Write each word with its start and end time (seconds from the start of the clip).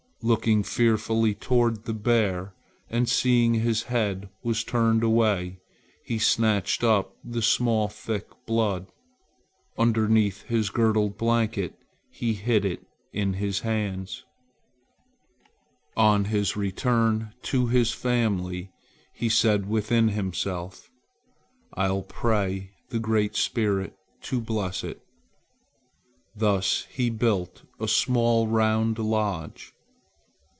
Looking 0.23 0.61
fearfully 0.61 1.33
toward 1.33 1.85
the 1.85 1.95
bear 1.95 2.53
and 2.91 3.09
seeing 3.09 3.55
his 3.55 3.81
head 3.85 4.29
was 4.43 4.63
turned 4.63 5.01
away, 5.01 5.61
he 6.05 6.19
snatched 6.19 6.83
up 6.83 7.15
the 7.23 7.41
small 7.41 7.87
thick 7.87 8.27
blood. 8.45 8.85
Underneath 9.79 10.43
his 10.43 10.69
girdled 10.69 11.17
blanket 11.17 11.73
he 12.11 12.33
hid 12.35 12.65
it 12.65 12.85
in 13.11 13.33
his 13.33 13.61
hand. 13.61 14.11
On 15.97 16.25
his 16.25 16.55
return 16.55 17.33
to 17.49 17.65
his 17.65 17.91
family, 17.91 18.69
he 19.15 19.27
said 19.27 19.67
within 19.67 20.09
himself: 20.09 20.87
"I'll 21.73 22.03
pray 22.03 22.73
the 22.89 22.99
Great 22.99 23.35
Spirit 23.35 23.97
to 24.25 24.39
bless 24.39 24.83
it." 24.83 25.01
Thus 26.35 26.85
he 26.91 27.09
built 27.09 27.63
a 27.79 27.87
small 27.87 28.45
round 28.47 28.99
lodge. 28.99 29.73